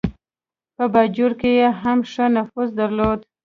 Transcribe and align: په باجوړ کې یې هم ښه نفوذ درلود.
په 0.75 0.83
باجوړ 0.93 1.31
کې 1.41 1.51
یې 1.59 1.67
هم 1.81 1.99
ښه 2.11 2.25
نفوذ 2.35 2.69
درلود. 2.79 3.19